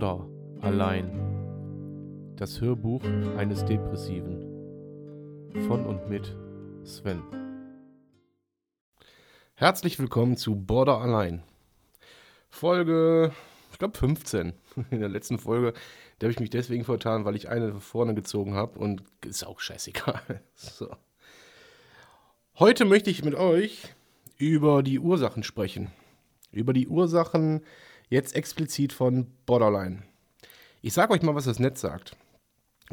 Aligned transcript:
Border 0.00 0.26
allein. 0.62 2.34
Das 2.36 2.58
Hörbuch 2.58 3.04
eines 3.36 3.66
Depressiven. 3.66 4.40
Von 5.66 5.84
und 5.84 6.08
mit 6.08 6.34
Sven. 6.84 7.22
Herzlich 9.56 9.98
willkommen 9.98 10.38
zu 10.38 10.56
Border 10.56 11.02
allein. 11.02 11.42
Folge, 12.48 13.32
ich 13.72 13.78
glaube 13.78 13.98
15. 13.98 14.54
In 14.90 15.00
der 15.00 15.10
letzten 15.10 15.38
Folge, 15.38 15.74
da 16.18 16.24
habe 16.24 16.32
ich 16.32 16.40
mich 16.40 16.48
deswegen 16.48 16.84
vertan, 16.84 17.26
weil 17.26 17.36
ich 17.36 17.50
eine 17.50 17.78
vorne 17.78 18.14
gezogen 18.14 18.54
habe 18.54 18.78
und 18.78 19.02
ist 19.26 19.46
auch 19.46 19.60
scheißegal. 19.60 20.40
So. 20.54 20.96
Heute 22.58 22.86
möchte 22.86 23.10
ich 23.10 23.22
mit 23.22 23.34
euch 23.34 23.94
über 24.38 24.82
die 24.82 24.98
Ursachen 24.98 25.42
sprechen. 25.42 25.90
Über 26.52 26.72
die 26.72 26.88
Ursachen 26.88 27.60
Jetzt 28.10 28.34
explizit 28.34 28.92
von 28.92 29.28
Borderline. 29.46 30.02
Ich 30.82 30.94
sage 30.94 31.12
euch 31.12 31.22
mal, 31.22 31.36
was 31.36 31.44
das 31.44 31.60
Netz 31.60 31.80
sagt. 31.80 32.16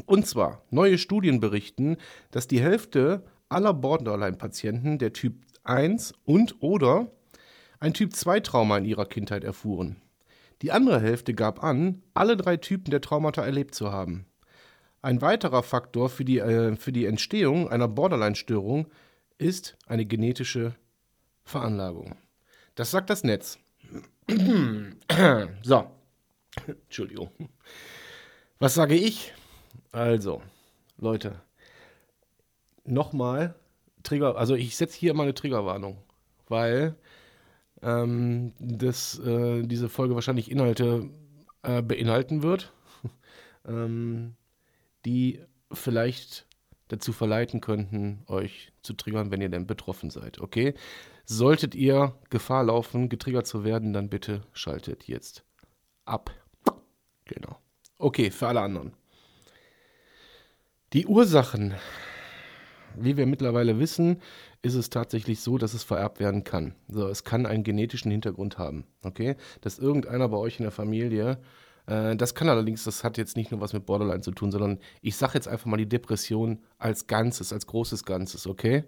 Und 0.06 0.28
zwar, 0.28 0.62
neue 0.70 0.96
Studien 0.96 1.40
berichten, 1.40 1.96
dass 2.30 2.46
die 2.46 2.60
Hälfte 2.60 3.24
aller 3.48 3.74
Borderline-Patienten 3.74 4.98
der 4.98 5.12
Typ 5.12 5.34
1 5.64 6.14
und 6.24 6.62
oder 6.62 7.10
ein 7.80 7.94
Typ 7.94 8.14
2 8.14 8.38
Trauma 8.40 8.78
in 8.78 8.84
ihrer 8.84 9.06
Kindheit 9.06 9.42
erfuhren. 9.42 9.96
Die 10.62 10.70
andere 10.70 11.00
Hälfte 11.00 11.34
gab 11.34 11.64
an, 11.64 12.00
alle 12.14 12.36
drei 12.36 12.56
Typen 12.56 12.92
der 12.92 13.00
Traumata 13.00 13.44
erlebt 13.44 13.74
zu 13.74 13.90
haben. 13.90 14.24
Ein 15.02 15.20
weiterer 15.20 15.64
Faktor 15.64 16.10
für 16.10 16.24
die, 16.24 16.38
äh, 16.38 16.76
für 16.76 16.92
die 16.92 17.06
Entstehung 17.06 17.68
einer 17.68 17.88
Borderline-Störung 17.88 18.86
ist 19.36 19.76
eine 19.88 20.06
genetische 20.06 20.76
Veranlagung. 21.42 22.14
Das 22.76 22.92
sagt 22.92 23.10
das 23.10 23.24
Netz. 23.24 23.58
so. 25.62 25.90
Entschuldigung. 26.66 27.30
Was 28.58 28.74
sage 28.74 28.94
ich? 28.94 29.32
Also, 29.92 30.42
Leute, 30.98 31.40
nochmal 32.84 33.54
Trigger, 34.02 34.36
also 34.36 34.54
ich 34.54 34.76
setze 34.76 34.98
hier 34.98 35.14
mal 35.14 35.24
eine 35.24 35.34
Triggerwarnung, 35.34 35.98
weil 36.48 36.96
ähm, 37.82 38.52
das, 38.58 39.18
äh, 39.20 39.62
diese 39.62 39.88
Folge 39.88 40.14
wahrscheinlich 40.14 40.50
Inhalte 40.50 41.08
äh, 41.62 41.82
beinhalten 41.82 42.42
wird, 42.42 42.72
ähm, 43.66 44.34
die 45.04 45.40
vielleicht 45.72 46.46
dazu 46.88 47.12
verleiten 47.12 47.60
könnten, 47.60 48.24
euch 48.26 48.72
zu 48.82 48.94
triggern, 48.94 49.30
wenn 49.30 49.40
ihr 49.40 49.50
denn 49.50 49.66
betroffen 49.66 50.10
seid. 50.10 50.40
Okay? 50.40 50.74
Solltet 51.30 51.74
ihr 51.74 52.14
Gefahr 52.30 52.64
laufen, 52.64 53.10
getriggert 53.10 53.46
zu 53.46 53.62
werden, 53.62 53.92
dann 53.92 54.08
bitte 54.08 54.40
schaltet 54.54 55.08
jetzt 55.08 55.44
ab. 56.06 56.30
Genau. 57.26 57.58
Okay, 57.98 58.30
für 58.30 58.48
alle 58.48 58.62
anderen. 58.62 58.94
Die 60.94 61.06
Ursachen, 61.06 61.74
wie 62.96 63.18
wir 63.18 63.26
mittlerweile 63.26 63.78
wissen, 63.78 64.22
ist 64.62 64.72
es 64.72 64.88
tatsächlich 64.88 65.40
so, 65.40 65.58
dass 65.58 65.74
es 65.74 65.82
vererbt 65.82 66.18
werden 66.18 66.44
kann. 66.44 66.74
So, 66.88 67.06
es 67.08 67.24
kann 67.24 67.44
einen 67.44 67.62
genetischen 67.62 68.10
Hintergrund 68.10 68.56
haben. 68.56 68.86
Okay? 69.02 69.36
Dass 69.60 69.78
irgendeiner 69.78 70.30
bei 70.30 70.38
euch 70.38 70.58
in 70.58 70.62
der 70.62 70.72
Familie, 70.72 71.42
äh, 71.84 72.16
das 72.16 72.34
kann 72.34 72.48
allerdings, 72.48 72.84
das 72.84 73.04
hat 73.04 73.18
jetzt 73.18 73.36
nicht 73.36 73.50
nur 73.50 73.60
was 73.60 73.74
mit 73.74 73.84
Borderline 73.84 74.22
zu 74.22 74.30
tun, 74.30 74.50
sondern 74.50 74.78
ich 75.02 75.16
sage 75.16 75.34
jetzt 75.34 75.46
einfach 75.46 75.66
mal 75.66 75.76
die 75.76 75.90
Depression 75.90 76.62
als 76.78 77.06
Ganzes, 77.06 77.52
als 77.52 77.66
großes 77.66 78.04
Ganzes, 78.04 78.46
okay? 78.46 78.84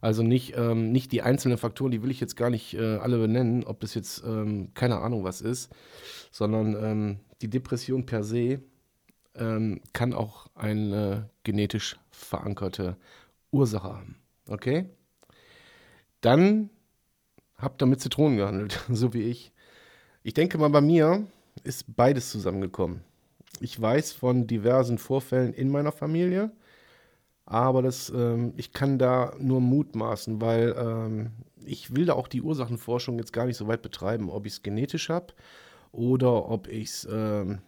Also 0.00 0.22
nicht, 0.22 0.56
ähm, 0.56 0.92
nicht 0.92 1.12
die 1.12 1.22
einzelnen 1.22 1.58
Faktoren, 1.58 1.90
die 1.90 2.02
will 2.02 2.10
ich 2.10 2.20
jetzt 2.20 2.36
gar 2.36 2.50
nicht 2.50 2.74
äh, 2.74 2.96
alle 2.96 3.18
benennen, 3.18 3.64
ob 3.64 3.80
das 3.80 3.94
jetzt 3.94 4.22
ähm, 4.24 4.70
keine 4.74 4.98
Ahnung 4.98 5.24
was 5.24 5.40
ist, 5.40 5.72
sondern 6.30 6.76
ähm, 6.82 7.20
die 7.40 7.48
Depression 7.48 8.06
per 8.06 8.24
se 8.24 8.60
ähm, 9.34 9.80
kann 9.92 10.12
auch 10.12 10.48
eine 10.54 11.28
genetisch 11.44 11.96
verankerte 12.10 12.96
Ursache 13.50 13.88
haben. 13.88 14.16
Okay? 14.48 14.86
Dann 16.20 16.70
habt 17.56 17.82
ihr 17.82 17.86
mit 17.86 18.00
Zitronen 18.00 18.36
gehandelt, 18.36 18.80
so 18.90 19.14
wie 19.14 19.22
ich. 19.22 19.52
Ich 20.22 20.34
denke 20.34 20.58
mal, 20.58 20.70
bei 20.70 20.80
mir 20.80 21.26
ist 21.64 21.96
beides 21.96 22.30
zusammengekommen. 22.30 23.02
Ich 23.60 23.80
weiß 23.80 24.12
von 24.12 24.46
diversen 24.46 24.98
Vorfällen 24.98 25.54
in 25.54 25.70
meiner 25.70 25.92
Familie 25.92 26.50
aber 27.46 27.80
das, 27.80 28.10
ähm, 28.10 28.52
ich 28.56 28.72
kann 28.72 28.98
da 28.98 29.32
nur 29.38 29.60
mutmaßen, 29.60 30.40
weil 30.40 30.74
ähm, 30.76 31.30
ich 31.64 31.94
will 31.94 32.04
da 32.04 32.14
auch 32.14 32.26
die 32.26 32.42
Ursachenforschung 32.42 33.18
jetzt 33.18 33.32
gar 33.32 33.46
nicht 33.46 33.56
so 33.56 33.68
weit 33.68 33.82
betreiben, 33.82 34.30
ob 34.30 34.46
ich 34.46 34.54
es 34.54 34.62
genetisch 34.62 35.08
habe 35.08 35.32
oder 35.92 36.48
ob 36.48 36.66
ich 36.66 36.88
es, 36.88 37.08
ähm, 37.10 37.60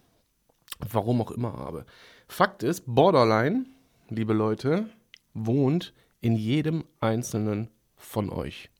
warum 0.91 1.22
auch 1.22 1.31
immer 1.31 1.53
habe. 1.53 1.87
Fakt 2.27 2.65
ist, 2.65 2.83
Borderline, 2.87 3.66
liebe 4.09 4.33
Leute, 4.33 4.91
wohnt 5.33 5.95
in 6.21 6.34
jedem 6.34 6.84
einzelnen 6.99 7.71
von 7.95 8.31
euch. 8.31 8.71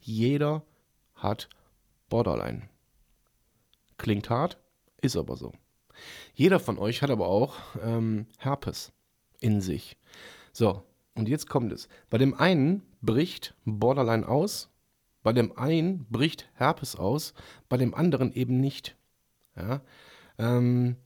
Jeder 0.00 0.62
hat 1.14 1.50
Borderline. 2.08 2.62
Klingt 3.98 4.30
hart, 4.30 4.58
ist 5.02 5.16
aber 5.16 5.36
so. 5.36 5.52
Jeder 6.32 6.60
von 6.60 6.78
euch 6.78 7.02
hat 7.02 7.10
aber 7.10 7.28
auch 7.28 7.56
ähm, 7.82 8.26
Herpes 8.38 8.90
in 9.40 9.60
sich. 9.60 9.96
So, 10.52 10.82
und 11.14 11.28
jetzt 11.28 11.48
kommt 11.48 11.72
es. 11.72 11.88
Bei 12.08 12.18
dem 12.18 12.34
einen 12.34 12.82
bricht 13.02 13.54
Borderline 13.64 14.26
aus, 14.26 14.68
bei 15.22 15.32
dem 15.32 15.56
einen 15.58 16.06
bricht 16.06 16.48
Herpes 16.54 16.96
aus, 16.96 17.34
bei 17.68 17.76
dem 17.76 17.94
anderen 17.94 18.32
eben 18.32 18.60
nicht. 18.60 18.96
Ja, 19.56 19.82
ähm, 20.38 20.96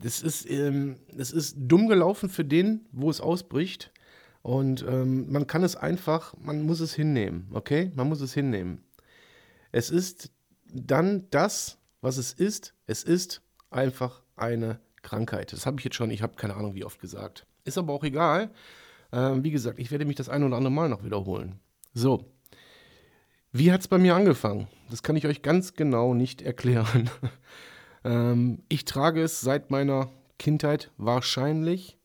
das, 0.00 0.22
ist, 0.22 0.48
ähm, 0.50 0.96
das 1.12 1.30
ist 1.30 1.56
dumm 1.58 1.88
gelaufen 1.88 2.28
für 2.28 2.44
den, 2.44 2.86
wo 2.92 3.10
es 3.10 3.20
ausbricht. 3.20 3.92
Und 4.42 4.84
ähm, 4.88 5.30
man 5.30 5.46
kann 5.46 5.62
es 5.62 5.76
einfach, 5.76 6.34
man 6.38 6.62
muss 6.62 6.80
es 6.80 6.94
hinnehmen, 6.94 7.48
okay? 7.52 7.92
Man 7.94 8.08
muss 8.08 8.20
es 8.20 8.34
hinnehmen. 8.34 8.82
Es 9.70 9.90
ist 9.90 10.32
dann 10.66 11.28
das, 11.30 11.78
was 12.00 12.16
es 12.16 12.32
ist. 12.32 12.74
Es 12.86 13.04
ist 13.04 13.40
einfach 13.70 14.22
eine 14.34 14.80
Krankheit. 15.02 15.52
Das 15.52 15.66
habe 15.66 15.78
ich 15.78 15.84
jetzt 15.84 15.94
schon, 15.94 16.10
ich 16.10 16.22
habe 16.22 16.34
keine 16.34 16.54
Ahnung, 16.54 16.74
wie 16.74 16.84
oft 16.84 17.00
gesagt. 17.00 17.46
Ist 17.64 17.78
aber 17.78 17.92
auch 17.92 18.04
egal. 18.04 18.50
Ähm, 19.12 19.44
wie 19.44 19.50
gesagt, 19.50 19.78
ich 19.78 19.90
werde 19.90 20.04
mich 20.04 20.16
das 20.16 20.28
ein 20.28 20.42
oder 20.42 20.56
andere 20.56 20.72
Mal 20.72 20.88
noch 20.88 21.04
wiederholen. 21.04 21.60
So. 21.94 22.32
Wie 23.52 23.70
hat 23.70 23.82
es 23.82 23.88
bei 23.88 23.98
mir 23.98 24.14
angefangen? 24.14 24.66
Das 24.90 25.02
kann 25.02 25.16
ich 25.16 25.26
euch 25.26 25.42
ganz 25.42 25.74
genau 25.74 26.14
nicht 26.14 26.40
erklären. 26.40 27.10
ähm, 28.04 28.62
ich 28.68 28.84
trage 28.84 29.22
es 29.22 29.40
seit 29.40 29.70
meiner 29.70 30.10
Kindheit 30.38 30.90
wahrscheinlich 30.96 31.98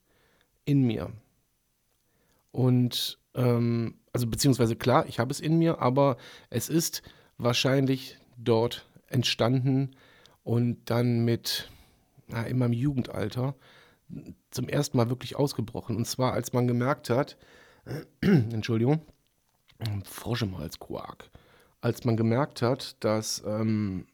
in 0.65 0.83
mir. 0.83 1.11
Und, 2.51 3.19
ähm, 3.33 3.95
also 4.11 4.27
beziehungsweise 4.27 4.75
klar, 4.75 5.05
ich 5.07 5.19
habe 5.19 5.31
es 5.31 5.39
in 5.39 5.57
mir, 5.57 5.79
aber 5.79 6.17
es 6.49 6.69
ist 6.69 7.01
wahrscheinlich 7.37 8.17
dort 8.37 8.89
entstanden 9.07 9.91
und 10.43 10.89
dann 10.89 11.23
mit, 11.23 11.71
na, 12.27 12.43
in 12.43 12.57
meinem 12.57 12.73
Jugendalter 12.73 13.55
zum 14.51 14.69
ersten 14.69 14.97
Mal 14.97 15.09
wirklich 15.09 15.35
ausgebrochen. 15.35 15.95
Und 15.95 16.05
zwar, 16.05 16.33
als 16.33 16.53
man 16.53 16.67
gemerkt 16.67 17.09
hat, 17.09 17.37
Entschuldigung, 18.21 19.01
Frosch 20.03 20.41
im 20.41 20.57
Hals, 20.57 20.79
Quark. 20.79 21.29
Als 21.81 22.03
man 22.03 22.17
gemerkt 22.17 22.61
hat, 22.61 23.03
dass 23.03 23.43
ähm, 23.45 24.07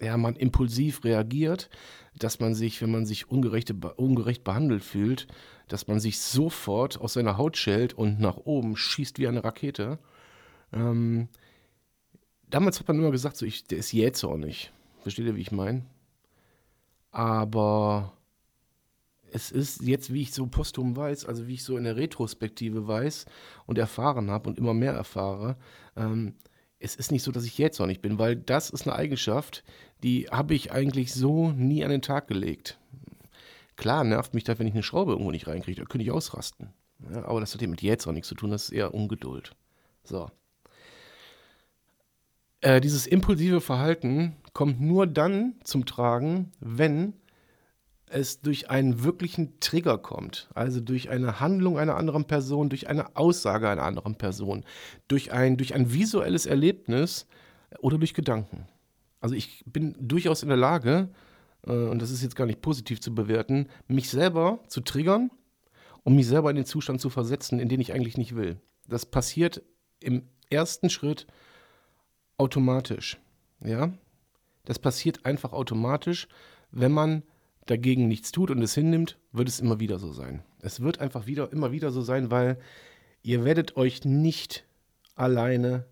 ja, 0.00 0.16
man 0.16 0.36
impulsiv 0.36 1.04
reagiert, 1.04 1.68
dass 2.16 2.40
man 2.40 2.54
sich, 2.54 2.80
wenn 2.80 2.90
man 2.90 3.04
sich 3.04 3.30
ungerecht, 3.30 3.72
ungerecht 3.96 4.44
behandelt 4.44 4.84
fühlt, 4.84 5.26
dass 5.66 5.88
man 5.88 6.00
sich 6.00 6.20
sofort 6.20 7.00
aus 7.00 7.14
seiner 7.14 7.36
Haut 7.36 7.56
schält 7.56 7.94
und 7.94 8.20
nach 8.20 8.36
oben 8.36 8.76
schießt 8.76 9.18
wie 9.18 9.28
eine 9.28 9.42
Rakete. 9.44 9.98
Ähm, 10.72 11.28
damals 12.48 12.78
hat 12.78 12.88
man 12.88 12.98
immer 12.98 13.10
gesagt, 13.10 13.36
so, 13.36 13.44
ich, 13.44 13.64
der 13.64 13.78
ist 13.78 13.92
jähzornig. 13.92 14.72
Versteht 15.02 15.26
ihr, 15.26 15.36
wie 15.36 15.42
ich 15.42 15.52
meine? 15.52 15.84
Aber 17.10 18.12
es 19.32 19.50
ist 19.50 19.82
jetzt, 19.82 20.12
wie 20.12 20.22
ich 20.22 20.32
so 20.32 20.46
posthum 20.46 20.96
weiß, 20.96 21.26
also 21.26 21.46
wie 21.46 21.54
ich 21.54 21.64
so 21.64 21.76
in 21.76 21.84
der 21.84 21.96
Retrospektive 21.96 22.86
weiß 22.86 23.26
und 23.66 23.78
erfahren 23.78 24.30
habe 24.30 24.48
und 24.48 24.58
immer 24.58 24.74
mehr 24.74 24.92
erfahre, 24.92 25.56
ähm, 25.96 26.34
es 26.80 26.94
ist 26.94 27.10
nicht 27.10 27.22
so, 27.22 27.32
dass 27.32 27.44
ich 27.44 27.58
jetzt 27.58 27.80
nicht 27.80 28.02
bin, 28.02 28.18
weil 28.18 28.36
das 28.36 28.70
ist 28.70 28.86
eine 28.86 28.96
Eigenschaft, 28.96 29.64
die 30.02 30.28
habe 30.30 30.54
ich 30.54 30.70
eigentlich 30.70 31.12
so 31.12 31.50
nie 31.50 31.84
an 31.84 31.90
den 31.90 32.02
Tag 32.02 32.28
gelegt. 32.28 32.78
Klar 33.76 34.04
nervt 34.04 34.34
mich 34.34 34.44
das, 34.44 34.58
wenn 34.58 34.66
ich 34.66 34.74
eine 34.74 34.82
Schraube 34.82 35.12
irgendwo 35.12 35.30
nicht 35.30 35.46
reinkriege, 35.46 35.80
da 35.80 35.86
könnte 35.86 36.04
ich 36.04 36.10
ausrasten. 36.10 36.72
Ja, 37.12 37.24
aber 37.24 37.40
das 37.40 37.54
hat 37.54 37.62
ja 37.62 37.68
mit 37.68 37.82
jetzt 37.82 38.06
auch 38.06 38.12
nichts 38.12 38.28
zu 38.28 38.34
tun, 38.34 38.50
das 38.50 38.64
ist 38.64 38.70
eher 38.70 38.94
Ungeduld. 38.94 39.52
So. 40.04 40.30
Äh, 42.60 42.80
dieses 42.80 43.06
impulsive 43.06 43.60
Verhalten 43.60 44.36
kommt 44.52 44.80
nur 44.80 45.06
dann 45.06 45.54
zum 45.62 45.86
Tragen, 45.86 46.50
wenn 46.60 47.14
es 48.10 48.40
durch 48.40 48.70
einen 48.70 49.02
wirklichen 49.04 49.60
Trigger 49.60 49.98
kommt, 49.98 50.48
also 50.54 50.80
durch 50.80 51.10
eine 51.10 51.40
Handlung 51.40 51.78
einer 51.78 51.96
anderen 51.96 52.26
Person, 52.26 52.68
durch 52.68 52.88
eine 52.88 53.16
Aussage 53.16 53.68
einer 53.68 53.82
anderen 53.82 54.16
Person, 54.16 54.64
durch 55.08 55.32
ein, 55.32 55.56
durch 55.56 55.74
ein 55.74 55.92
visuelles 55.92 56.46
Erlebnis 56.46 57.26
oder 57.80 57.98
durch 57.98 58.14
Gedanken. 58.14 58.66
Also 59.20 59.34
ich 59.34 59.64
bin 59.66 59.96
durchaus 60.00 60.42
in 60.42 60.48
der 60.48 60.58
Lage, 60.58 61.08
äh, 61.66 61.72
und 61.72 62.00
das 62.00 62.10
ist 62.10 62.22
jetzt 62.22 62.36
gar 62.36 62.46
nicht 62.46 62.62
positiv 62.62 63.00
zu 63.00 63.14
bewerten, 63.14 63.68
mich 63.86 64.10
selber 64.10 64.60
zu 64.68 64.80
triggern, 64.80 65.30
um 66.04 66.14
mich 66.14 66.26
selber 66.26 66.50
in 66.50 66.56
den 66.56 66.66
Zustand 66.66 67.00
zu 67.00 67.10
versetzen, 67.10 67.60
in 67.60 67.68
den 67.68 67.80
ich 67.80 67.92
eigentlich 67.92 68.16
nicht 68.16 68.36
will. 68.36 68.60
Das 68.86 69.06
passiert 69.06 69.62
im 70.00 70.22
ersten 70.50 70.90
Schritt 70.90 71.26
automatisch. 72.36 73.18
Ja, 73.60 73.92
das 74.64 74.78
passiert 74.78 75.26
einfach 75.26 75.52
automatisch, 75.52 76.28
wenn 76.70 76.92
man 76.92 77.22
dagegen 77.70 78.08
nichts 78.08 78.32
tut 78.32 78.50
und 78.50 78.62
es 78.62 78.74
hinnimmt, 78.74 79.18
wird 79.32 79.48
es 79.48 79.60
immer 79.60 79.80
wieder 79.80 79.98
so 79.98 80.12
sein. 80.12 80.42
Es 80.60 80.80
wird 80.80 81.00
einfach 81.00 81.26
wieder 81.26 81.52
immer 81.52 81.72
wieder 81.72 81.90
so 81.90 82.02
sein, 82.02 82.30
weil 82.30 82.58
ihr 83.22 83.44
werdet 83.44 83.76
euch 83.76 84.04
nicht 84.04 84.64
alleine 85.14 85.84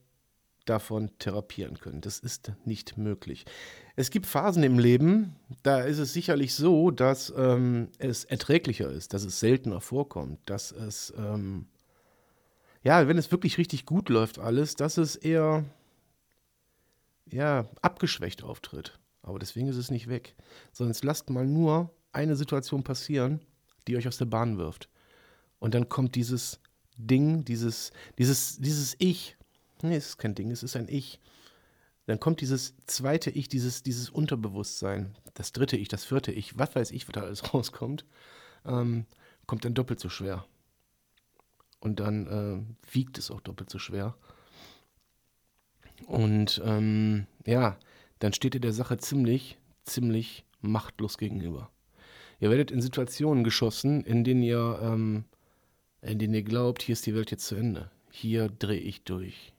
davon 0.65 1.11
therapieren 1.19 1.79
können. 1.79 2.01
Das 2.01 2.19
ist 2.19 2.53
nicht 2.65 2.99
möglich. 2.99 3.45
Es 3.95 4.11
gibt 4.11 4.27
Phasen 4.27 4.63
im 4.63 4.79
Leben, 4.79 5.37
da 5.63 5.81
ist 5.81 5.99
es 5.99 6.13
sicherlich 6.13 6.55
so, 6.55 6.91
dass 6.91 7.33
ähm, 7.37 7.89
es 7.99 8.25
erträglicher 8.25 8.91
ist, 8.91 9.15
dass 9.15 9.25
es 9.25 9.41
seltener 9.41 9.81
vorkommt, 9.81 10.41
dass 10.47 10.73
es, 10.73 11.15
ähm, 11.17 11.67
ja, 12.83 13.09
wenn 13.09 13.17
es 13.17 13.31
wirklich 13.31 13.59
richtig 13.59 13.87
gut 13.87 14.09
läuft 14.09 14.39
alles, 14.39 14.75
dass 14.75 14.99
es 14.99 15.17
eher, 15.17 15.65
ja, 17.31 17.67
abgeschwächt 17.81 18.43
auftritt. 18.43 18.99
Aber 19.27 19.41
deswegen 19.41 19.67
ist 19.67 19.77
es 19.77 19.91
nicht 19.91 20.09
weg. 20.09 20.35
Sondern 20.73 20.97
lasst 21.03 21.29
mal 21.29 21.45
nur 21.45 21.91
eine 22.13 22.37
Situation 22.37 22.83
passieren, 22.85 23.41
die 23.87 23.97
euch 23.97 24.09
aus 24.09 24.17
der 24.17 24.25
Bahn 24.25 24.57
wirft. 24.57 24.89
Und 25.59 25.75
dann 25.75 25.89
kommt 25.89 26.15
dieses 26.15 26.61
Ding, 26.97 27.45
dieses, 27.45 27.91
dieses, 28.19 28.59
dieses 28.59 28.95
Ich. 28.99 29.37
Nee, 29.83 29.97
es 29.97 30.11
ist 30.11 30.19
kein 30.19 30.35
Ding, 30.35 30.51
es 30.51 30.63
ist 30.63 30.77
ein 30.77 30.89
Ich. 30.89 31.21
Dann 32.07 32.21
kommt 32.21 32.41
dieses 32.41 32.75
zweite 32.87 33.31
Ich, 33.31 33.49
dieses, 33.49 33.83
dieses 33.83 34.09
Unterbewusstsein, 34.09 35.17
das 35.35 35.53
dritte 35.53 35.77
Ich, 35.77 35.89
das 35.89 36.05
vierte 36.05 36.31
Ich, 36.31 36.57
was 36.57 36.77
weiß 36.77 36.93
ich, 36.93 37.09
was 37.09 37.13
da 37.13 37.23
alles 37.23 37.43
rauskommt, 37.55 38.05
ähm, 38.65 39.07
kommt 39.47 39.65
dann 39.65 39.75
doppelt 39.75 39.99
so 39.99 40.09
schwer. 40.09 40.47
Und 41.81 41.99
dann 41.99 42.27
äh, 42.27 42.95
wiegt 42.95 43.19
es 43.19 43.33
auch 43.33 43.41
doppelt 43.41 43.71
so 43.71 43.81
schwer. 43.81 44.17
Und 46.07 46.63
ähm, 46.65 47.27
ja, 47.45 47.77
dann 48.19 48.33
steht 48.33 48.55
ihr 48.55 48.61
der 48.61 48.73
Sache 48.73 48.99
ziemlich, 48.99 49.59
ziemlich 49.85 50.45
machtlos 50.61 51.19
gegenüber. 51.19 51.71
Ihr 52.41 52.51
werdet 52.51 52.71
in 52.71 52.81
Situationen 52.81 53.45
geschossen, 53.45 54.05
in 54.05 54.25
denen 54.25 54.43
ihr, 54.43 54.79
ähm, 54.83 55.25
in 56.03 56.19
denen 56.19 56.35
ihr 56.35 56.43
glaubt, 56.43 56.83
hier 56.83 56.93
ist 56.93 57.07
die 57.07 57.15
Welt 57.15 57.31
jetzt 57.31 57.47
zu 57.47 57.55
Ende. 57.55 57.91
Hier 58.11 58.49
drehe 58.49 58.81
ich 58.81 59.05
durch. 59.05 59.53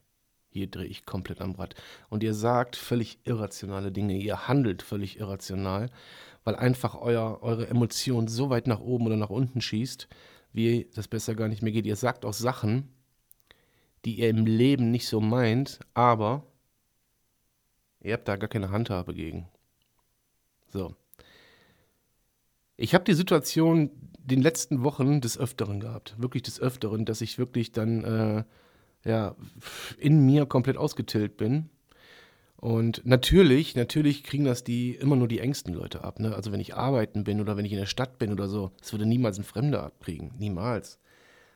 Hier 0.50 0.68
drehe 0.68 0.88
ich 0.88 1.06
komplett 1.06 1.42
am 1.42 1.52
Rad. 1.54 1.76
Und 2.10 2.24
ihr 2.24 2.34
sagt 2.34 2.76
völlig 2.76 3.20
irrationale 3.26 3.92
Dinge. 3.92 4.18
Ihr 4.18 4.48
handelt 4.48 4.82
völlig 4.82 5.20
irrational, 5.20 5.90
weil 6.44 6.56
einfach 6.56 6.96
euer, 6.96 7.40
eure 7.42 7.68
Emotion 7.68 8.28
so 8.28 8.50
weit 8.50 8.68
nach 8.68 8.80
oben 8.80 9.08
oder 9.08 9.18
nach 9.18 9.30
unten 9.30 9.62
schießt, 9.62 10.08
wie 10.54 10.90
das 10.96 11.08
besser 11.08 11.36
gar 11.36 11.48
nicht 11.48 11.62
mehr 11.62 11.72
geht. 11.72 11.86
Ihr 11.86 11.96
sagt 11.96 12.26
auch 12.26 12.34
Sachen, 12.34 12.90
die 14.06 14.20
ihr 14.20 14.30
im 14.30 14.46
Leben 14.46 14.92
nicht 14.92 15.08
so 15.08 15.20
meint, 15.20 15.80
aber 15.94 16.44
Ihr 18.08 18.14
habt 18.14 18.28
da 18.28 18.38
gar 18.38 18.48
keine 18.48 18.72
Handhabe 18.72 19.14
gegen. 19.14 19.50
So. 20.70 20.96
Ich 22.78 22.94
habe 22.94 23.04
die 23.04 23.14
Situation 23.14 23.92
den 24.18 24.42
letzten 24.42 24.82
Wochen 24.84 25.20
des 25.20 25.38
Öfteren 25.38 25.82
gehabt. 25.82 26.16
Wirklich 26.18 26.44
des 26.44 26.60
Öfteren, 26.62 27.04
dass 27.04 27.20
ich 27.20 27.38
wirklich 27.38 27.74
dann 27.74 28.04
äh, 28.04 28.44
ja, 29.04 29.36
in 29.98 30.26
mir 30.26 30.46
komplett 30.46 30.78
ausgetillt 30.78 31.36
bin. 31.36 31.70
Und 32.56 33.06
natürlich, 33.06 33.76
natürlich 33.76 34.24
kriegen 34.24 34.46
das 34.46 34.64
die 34.64 34.96
immer 34.96 35.18
nur 35.18 35.28
die 35.28 35.40
engsten 35.40 35.74
Leute 35.74 36.06
ab. 36.06 36.22
Ne? 36.22 36.34
Also 36.34 36.54
wenn 36.54 36.62
ich 36.62 36.76
arbeiten 36.76 37.26
bin 37.26 37.42
oder 37.42 37.58
wenn 37.58 37.66
ich 37.66 37.74
in 37.74 37.80
der 37.80 37.88
Stadt 37.88 38.20
bin 38.20 38.32
oder 38.32 38.48
so, 38.48 38.72
das 38.80 38.94
würde 38.94 39.06
niemals 39.06 39.38
ein 39.38 39.44
Fremder 39.44 39.84
abkriegen. 39.84 40.32
Niemals. 40.38 40.98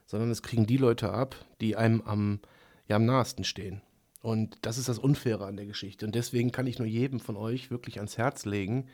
Sondern 0.05 0.29
es 0.31 0.41
kriegen 0.41 0.67
die 0.67 0.77
Leute 0.77 1.13
ab, 1.13 1.35
die 1.61 1.77
einem 1.77 2.01
am, 2.01 2.41
ja, 2.89 2.97
am 2.97 3.05
nahesten 3.05 3.45
stehen. 3.45 3.81
Und 4.21 4.57
das 4.61 4.77
ist 4.77 4.87
das 4.87 4.99
Unfaire 4.99 5.45
an 5.45 5.57
der 5.57 5.65
Geschichte. 5.65 6.05
Und 6.05 6.13
deswegen 6.13 6.51
kann 6.51 6.67
ich 6.67 6.77
nur 6.77 6.87
jedem 6.87 7.19
von 7.19 7.35
euch 7.35 7.71
wirklich 7.71 7.97
ans 7.97 8.17
Herz 8.17 8.45
legen, 8.45 8.87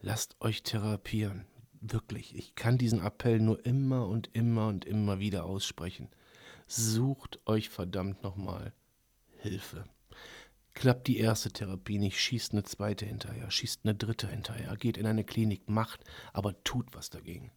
lasst 0.00 0.36
euch 0.40 0.62
therapieren. 0.62 1.46
Wirklich. 1.80 2.36
Ich 2.36 2.54
kann 2.54 2.78
diesen 2.78 3.04
Appell 3.04 3.40
nur 3.40 3.64
immer 3.64 4.06
und 4.08 4.30
immer 4.34 4.68
und 4.68 4.84
immer 4.84 5.20
wieder 5.20 5.44
aussprechen. 5.44 6.08
Sucht 6.66 7.40
euch 7.46 7.68
verdammt 7.68 8.22
nochmal 8.22 8.72
Hilfe. 9.38 9.84
Klappt 10.74 11.06
die 11.06 11.18
erste 11.18 11.50
Therapie 11.50 11.98
nicht, 11.98 12.18
schießt 12.18 12.52
eine 12.52 12.62
zweite 12.62 13.04
hinterher, 13.04 13.50
schießt 13.50 13.80
eine 13.84 13.94
dritte 13.94 14.28
hinterher, 14.28 14.74
geht 14.76 14.96
in 14.96 15.06
eine 15.06 15.24
Klinik, 15.24 15.68
macht, 15.68 16.02
aber 16.32 16.62
tut 16.64 16.94
was 16.94 17.10
dagegen. 17.10 17.50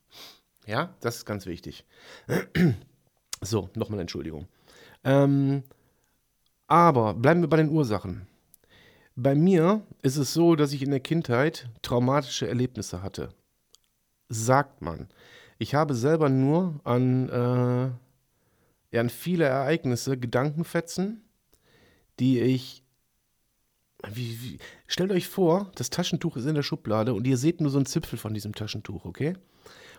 Ja, 0.66 0.96
das 1.00 1.18
ist 1.18 1.26
ganz 1.26 1.46
wichtig. 1.46 1.86
So, 3.42 3.70
nochmal 3.76 4.00
Entschuldigung. 4.00 4.48
Ähm, 5.04 5.64
aber 6.68 7.14
bleiben 7.14 7.42
wir 7.42 7.50
bei 7.50 7.58
den 7.58 7.70
Ursachen. 7.70 8.28
Bei 9.16 9.34
mir 9.36 9.86
ist 10.02 10.18
es 10.18 10.34
so, 10.34 10.56
dass 10.56 10.74
ich 10.74 10.82
in 10.82 10.92
der 10.92 11.00
Kindheit 11.00 11.70
traumatische 11.82 12.48
Erlebnisse 12.48 13.02
hatte. 13.02 13.30
Sagt 14.28 14.82
man. 14.82 15.08
Ich 15.58 15.74
habe 15.74 15.94
selber 15.94 16.28
nur 16.28 16.82
an, 16.84 17.30
äh, 18.92 18.98
an 19.00 19.10
viele 19.10 19.46
Ereignisse 19.46 20.18
Gedankenfetzen, 20.18 21.22
die 22.20 22.42
ich. 22.42 22.82
Wie, 24.08 24.42
wie, 24.42 24.60
stellt 24.86 25.12
euch 25.12 25.28
vor, 25.28 25.72
das 25.76 25.90
Taschentuch 25.90 26.38
ist 26.38 26.46
in 26.46 26.54
der 26.54 26.62
Schublade 26.62 27.14
und 27.14 27.26
ihr 27.26 27.38
seht 27.38 27.60
nur 27.60 27.72
so 27.72 27.80
einen 27.80 27.88
Zipfel 27.88 28.20
von 28.20 28.36
diesem 28.36 28.54
Taschentuch, 28.54 29.04
okay? 29.06 29.36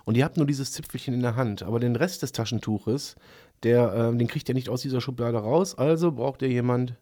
Und 0.06 0.16
ihr 0.16 0.24
habt 0.24 0.36
nur 0.36 0.46
dieses 0.46 0.70
Zipfelchen 0.70 1.12
in 1.12 1.20
der 1.20 1.34
Hand, 1.34 1.64
aber 1.64 1.80
den 1.80 1.96
Rest 1.96 2.22
des 2.22 2.30
Taschentuches, 2.30 3.16
der, 3.64 3.92
äh, 3.92 4.16
den 4.16 4.28
kriegt 4.28 4.48
ihr 4.48 4.54
nicht 4.54 4.68
aus 4.68 4.80
dieser 4.80 5.00
Schublade 5.00 5.36
raus, 5.36 5.76
also 5.76 6.12
braucht 6.12 6.42
ihr 6.42 6.48
jemand, 6.48 6.94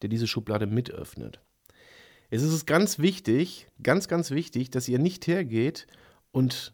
der 0.00 0.08
diese 0.08 0.26
Schublade 0.26 0.66
mitöffnet. 0.66 1.38
Es 2.30 2.42
ist 2.42 2.66
ganz 2.66 2.98
wichtig, 2.98 3.66
ganz, 3.82 4.08
ganz 4.08 4.30
wichtig, 4.30 4.70
dass 4.70 4.88
ihr 4.88 4.98
nicht 4.98 5.26
hergeht 5.26 5.86
und 6.32 6.72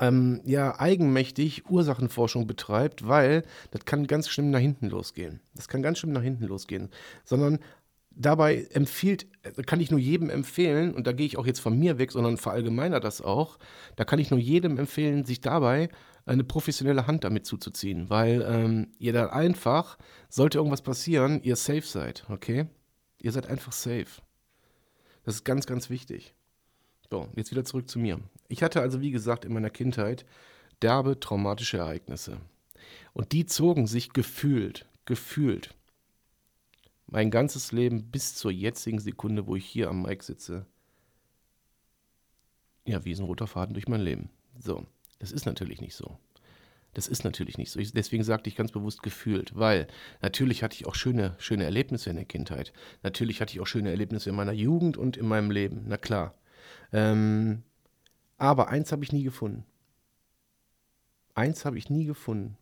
ähm, 0.00 0.40
ja, 0.44 0.80
eigenmächtig 0.80 1.70
Ursachenforschung 1.70 2.48
betreibt, 2.48 3.06
weil 3.06 3.44
das 3.70 3.84
kann 3.84 4.08
ganz 4.08 4.28
schlimm 4.28 4.50
nach 4.50 4.58
hinten 4.58 4.88
losgehen. 4.88 5.40
Das 5.54 5.68
kann 5.68 5.80
ganz 5.80 6.00
schlimm 6.00 6.12
nach 6.12 6.22
hinten 6.22 6.44
losgehen. 6.44 6.90
Sondern 7.24 7.60
dabei 8.16 8.66
empfiehlt, 8.72 9.26
kann 9.66 9.80
ich 9.80 9.90
nur 9.90 10.00
jedem 10.00 10.30
empfehlen, 10.30 10.94
und 10.94 11.06
da 11.06 11.12
gehe 11.12 11.26
ich 11.26 11.36
auch 11.36 11.46
jetzt 11.46 11.60
von 11.60 11.78
mir 11.78 11.98
weg, 11.98 12.12
sondern 12.12 12.36
verallgemeiner 12.38 12.98
das 12.98 13.20
auch, 13.20 13.58
da 13.94 14.04
kann 14.04 14.18
ich 14.18 14.30
nur 14.30 14.40
jedem 14.40 14.78
empfehlen, 14.78 15.24
sich 15.24 15.40
dabei 15.40 15.88
eine 16.24 16.42
professionelle 16.42 17.06
Hand 17.06 17.24
damit 17.24 17.46
zuzuziehen, 17.46 18.10
weil 18.10 18.44
ähm, 18.48 18.88
ihr 18.98 19.12
dann 19.12 19.28
einfach, 19.28 19.98
sollte 20.28 20.58
irgendwas 20.58 20.82
passieren, 20.82 21.40
ihr 21.42 21.56
safe 21.56 21.82
seid, 21.82 22.24
okay? 22.28 22.66
Ihr 23.22 23.32
seid 23.32 23.46
einfach 23.48 23.72
safe. 23.72 24.22
Das 25.24 25.36
ist 25.36 25.44
ganz, 25.44 25.66
ganz 25.66 25.90
wichtig. 25.90 26.34
So, 27.10 27.28
jetzt 27.36 27.50
wieder 27.50 27.64
zurück 27.64 27.88
zu 27.88 27.98
mir. 27.98 28.18
Ich 28.48 28.62
hatte 28.62 28.80
also, 28.80 29.00
wie 29.00 29.12
gesagt, 29.12 29.44
in 29.44 29.52
meiner 29.52 29.70
Kindheit 29.70 30.24
derbe 30.82 31.20
traumatische 31.20 31.78
Ereignisse. 31.78 32.38
Und 33.12 33.32
die 33.32 33.46
zogen 33.46 33.86
sich 33.86 34.12
gefühlt, 34.12 34.86
gefühlt 35.04 35.74
mein 37.06 37.30
ganzes 37.30 37.72
Leben 37.72 38.10
bis 38.10 38.34
zur 38.34 38.50
jetzigen 38.50 38.98
Sekunde, 38.98 39.46
wo 39.46 39.56
ich 39.56 39.66
hier 39.66 39.88
am 39.88 40.02
Mic 40.02 40.24
sitze, 40.24 40.66
ja, 42.84 43.04
wie 43.04 43.14
so 43.14 43.24
ein 43.24 43.26
roter 43.26 43.46
Faden 43.46 43.74
durch 43.74 43.88
mein 43.88 44.00
Leben. 44.00 44.30
So, 44.58 44.86
das 45.18 45.32
ist 45.32 45.46
natürlich 45.46 45.80
nicht 45.80 45.94
so. 45.94 46.18
Das 46.94 47.08
ist 47.08 47.24
natürlich 47.24 47.58
nicht 47.58 47.70
so. 47.70 47.78
Ich, 47.78 47.92
deswegen 47.92 48.24
sagte 48.24 48.48
ich 48.48 48.56
ganz 48.56 48.72
bewusst 48.72 49.02
gefühlt, 49.02 49.54
weil 49.54 49.86
natürlich 50.22 50.62
hatte 50.62 50.76
ich 50.76 50.86
auch 50.86 50.94
schöne, 50.94 51.34
schöne 51.38 51.64
Erlebnisse 51.64 52.08
in 52.08 52.16
der 52.16 52.24
Kindheit. 52.24 52.72
Natürlich 53.02 53.40
hatte 53.40 53.52
ich 53.52 53.60
auch 53.60 53.66
schöne 53.66 53.90
Erlebnisse 53.90 54.30
in 54.30 54.36
meiner 54.36 54.52
Jugend 54.52 54.96
und 54.96 55.18
in 55.18 55.28
meinem 55.28 55.50
Leben, 55.50 55.84
na 55.88 55.98
klar. 55.98 56.34
Ähm, 56.92 57.64
aber 58.38 58.68
eins 58.68 58.92
habe 58.92 59.04
ich 59.04 59.12
nie 59.12 59.24
gefunden. 59.24 59.66
Eins 61.34 61.66
habe 61.66 61.76
ich 61.76 61.90
nie 61.90 62.06
gefunden. 62.06 62.56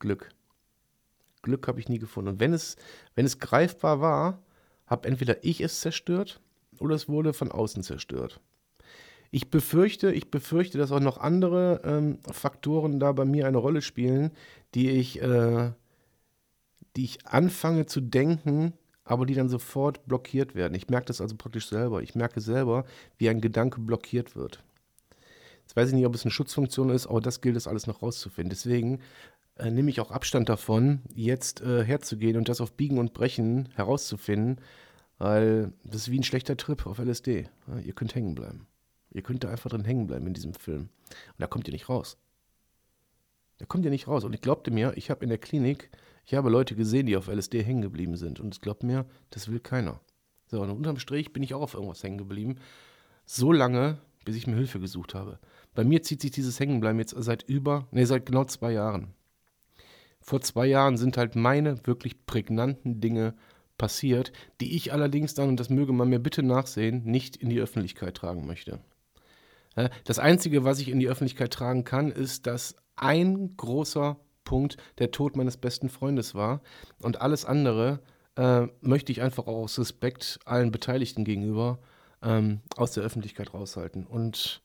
Glück. 0.00 0.30
Glück 1.42 1.68
habe 1.68 1.80
ich 1.80 1.88
nie 1.88 1.98
gefunden. 1.98 2.30
Und 2.30 2.40
wenn 2.40 2.52
es, 2.52 2.76
wenn 3.14 3.26
es 3.26 3.38
greifbar 3.38 4.00
war, 4.00 4.42
habe 4.86 5.08
entweder 5.08 5.44
ich 5.44 5.60
es 5.60 5.80
zerstört 5.80 6.40
oder 6.78 6.94
es 6.94 7.08
wurde 7.08 7.32
von 7.32 7.50
außen 7.50 7.82
zerstört. 7.82 8.40
Ich 9.30 9.50
befürchte, 9.50 10.12
ich 10.12 10.30
befürchte, 10.30 10.78
dass 10.78 10.92
auch 10.92 11.00
noch 11.00 11.18
andere 11.18 11.80
ähm, 11.84 12.18
Faktoren 12.30 13.00
da 13.00 13.12
bei 13.12 13.24
mir 13.24 13.46
eine 13.46 13.58
Rolle 13.58 13.82
spielen, 13.82 14.30
die 14.74 14.90
ich, 14.90 15.20
äh, 15.20 15.72
die 16.96 17.04
ich 17.04 17.26
anfange 17.26 17.86
zu 17.86 18.00
denken, 18.00 18.72
aber 19.04 19.26
die 19.26 19.34
dann 19.34 19.48
sofort 19.48 20.06
blockiert 20.06 20.54
werden. 20.54 20.74
Ich 20.74 20.88
merke 20.88 21.06
das 21.06 21.20
also 21.20 21.36
praktisch 21.36 21.68
selber. 21.68 22.02
Ich 22.02 22.14
merke 22.14 22.40
selber, 22.40 22.84
wie 23.18 23.28
ein 23.28 23.40
Gedanke 23.40 23.80
blockiert 23.80 24.36
wird. 24.36 24.62
Jetzt 25.62 25.76
weiß 25.76 25.88
ich 25.88 25.94
nicht, 25.94 26.06
ob 26.06 26.14
es 26.14 26.24
eine 26.24 26.30
Schutzfunktion 26.30 26.90
ist, 26.90 27.06
aber 27.06 27.20
das 27.20 27.40
gilt 27.40 27.56
es 27.56 27.66
alles 27.66 27.86
noch 27.86 28.02
rauszufinden. 28.02 28.50
Deswegen 28.50 29.00
äh, 29.58 29.70
nehme 29.70 29.90
ich 29.90 30.00
auch 30.00 30.10
Abstand 30.10 30.48
davon, 30.48 31.02
jetzt 31.14 31.60
äh, 31.60 31.84
herzugehen 31.84 32.36
und 32.36 32.48
das 32.48 32.60
auf 32.60 32.72
Biegen 32.72 32.98
und 32.98 33.12
Brechen 33.12 33.68
herauszufinden, 33.74 34.60
Weil 35.18 35.72
das 35.84 36.02
ist 36.02 36.10
wie 36.10 36.18
ein 36.18 36.24
schlechter 36.24 36.56
Trip 36.56 36.86
auf 36.86 36.98
LSD. 36.98 37.48
Ja, 37.68 37.78
ihr 37.78 37.94
könnt 37.94 38.14
hängen 38.14 38.34
bleiben. 38.34 38.66
Ihr 39.10 39.22
könnt 39.22 39.44
da 39.44 39.48
einfach 39.48 39.70
drin 39.70 39.84
hängen 39.84 40.06
bleiben 40.06 40.26
in 40.26 40.34
diesem 40.34 40.52
Film. 40.52 40.82
Und 41.08 41.38
da 41.38 41.46
kommt 41.46 41.66
ihr 41.68 41.72
nicht 41.72 41.88
raus. 41.88 42.18
Da 43.58 43.64
kommt 43.64 43.86
ihr 43.86 43.90
nicht 43.90 44.08
raus. 44.08 44.24
Und 44.24 44.34
ich 44.34 44.42
glaubte 44.42 44.70
mir, 44.70 44.92
ich 44.96 45.08
habe 45.08 45.24
in 45.24 45.30
der 45.30 45.38
Klinik, 45.38 45.90
ich 46.26 46.34
habe 46.34 46.50
Leute 46.50 46.76
gesehen, 46.76 47.06
die 47.06 47.16
auf 47.16 47.28
LSD 47.28 47.62
hängen 47.62 47.80
geblieben 47.80 48.16
sind. 48.16 48.40
Und 48.40 48.54
ich 48.54 48.60
glaube 48.60 48.84
mir, 48.84 49.06
das 49.30 49.50
will 49.50 49.60
keiner. 49.60 50.00
So, 50.48 50.60
und 50.60 50.70
unterm 50.70 50.98
Strich 50.98 51.32
bin 51.32 51.42
ich 51.42 51.54
auch 51.54 51.62
auf 51.62 51.74
irgendwas 51.74 52.02
hängen 52.02 52.18
geblieben. 52.18 52.56
So 53.24 53.52
lange, 53.52 53.98
bis 54.26 54.36
ich 54.36 54.46
mir 54.46 54.56
Hilfe 54.56 54.80
gesucht 54.80 55.14
habe. 55.14 55.38
Bei 55.74 55.82
mir 55.82 56.02
zieht 56.02 56.20
sich 56.20 56.30
dieses 56.30 56.60
Hängenbleiben 56.60 56.98
jetzt 56.98 57.14
seit 57.16 57.42
über, 57.44 57.88
nee, 57.90 58.04
seit 58.04 58.26
genau 58.26 58.44
zwei 58.44 58.72
Jahren. 58.72 59.14
Vor 60.26 60.40
zwei 60.40 60.66
Jahren 60.66 60.96
sind 60.96 61.16
halt 61.16 61.36
meine 61.36 61.86
wirklich 61.86 62.26
prägnanten 62.26 63.00
Dinge 63.00 63.34
passiert, 63.78 64.32
die 64.60 64.74
ich 64.74 64.92
allerdings 64.92 65.34
dann, 65.34 65.48
und 65.48 65.60
das 65.60 65.70
möge 65.70 65.92
man 65.92 66.08
mir 66.08 66.18
bitte 66.18 66.42
nachsehen, 66.42 67.04
nicht 67.04 67.36
in 67.36 67.48
die 67.48 67.60
Öffentlichkeit 67.60 68.16
tragen 68.16 68.44
möchte. 68.44 68.80
Das 70.04 70.18
Einzige, 70.18 70.64
was 70.64 70.80
ich 70.80 70.88
in 70.88 70.98
die 70.98 71.08
Öffentlichkeit 71.08 71.52
tragen 71.52 71.84
kann, 71.84 72.10
ist, 72.10 72.46
dass 72.46 72.76
ein 72.96 73.56
großer 73.56 74.18
Punkt 74.44 74.78
der 74.98 75.10
Tod 75.10 75.36
meines 75.36 75.58
besten 75.58 75.90
Freundes 75.90 76.34
war. 76.34 76.62
Und 77.02 77.20
alles 77.20 77.44
andere 77.44 78.00
äh, 78.36 78.66
möchte 78.80 79.12
ich 79.12 79.20
einfach 79.20 79.46
auch 79.46 79.64
aus 79.64 79.78
Respekt 79.78 80.40
allen 80.44 80.70
Beteiligten 80.70 81.24
gegenüber 81.24 81.78
ähm, 82.22 82.62
aus 82.76 82.92
der 82.92 83.04
Öffentlichkeit 83.04 83.52
raushalten. 83.52 84.06
Und 84.06 84.62